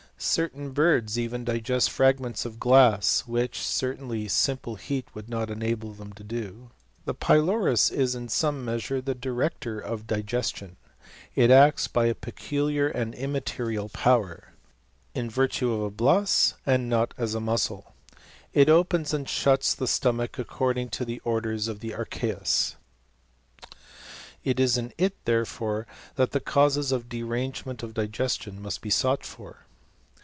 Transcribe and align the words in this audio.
Certain 0.23 0.69
birds 0.69 1.17
even 1.17 1.43
digest 1.43 1.89
fragments 1.89 2.45
of 2.45 2.59
glass, 2.59 3.21
which, 3.25 3.59
certainly, 3.65 4.27
simple 4.27 4.75
heat 4.75 5.07
would 5.15 5.27
not 5.27 5.49
enable 5.49 5.93
them 5.93 6.13
to 6.13 6.23
do. 6.23 6.69
The 7.05 7.15
pylorus 7.15 7.89
is, 7.89 8.13
in 8.13 8.29
some 8.29 8.63
measure, 8.63 9.01
the 9.01 9.15
director 9.15 9.79
of 9.79 10.05
digestion. 10.05 10.75
It 11.33 11.49
acts 11.49 11.87
by 11.87 12.05
a 12.05 12.13
peculiar 12.13 12.87
and 12.87 13.15
immaterial 13.15 13.89
power, 13.89 14.49
in 15.15 15.27
virtue 15.27 15.73
of 15.73 15.81
a 15.81 15.89
bias, 15.89 16.53
and 16.67 16.87
not 16.87 17.15
as 17.17 17.33
a 17.33 17.39
muscle. 17.39 17.95
It 18.53 18.69
opens 18.69 19.15
and 19.15 19.27
shuts 19.27 19.73
the 19.73 19.87
stomach 19.87 20.33
accordmg 20.33 20.91
to 20.91 21.03
the 21.03 21.17
orders 21.21 21.67
188. 21.67 21.97
HISTORY 21.97 21.99
OF 21.99 22.09
CHEMISTRY. 22.11 22.75
of 22.75 22.75
the 22.77 23.71
archeus. 23.71 23.77
It 24.43 24.59
is 24.59 24.77
in 24.77 24.93
it, 24.99 25.15
therefore, 25.25 25.87
that 26.13 26.29
the 26.29 26.39
causes 26.39 26.91
of 26.91 27.09
derangement 27.09 27.81
of 27.81 27.95
digestion 27.95 28.61
must 28.61 28.83
be 28.83 28.91
sought 28.91 29.25
for. 29.25 29.65